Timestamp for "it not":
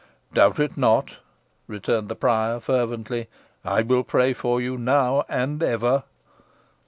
0.59-1.17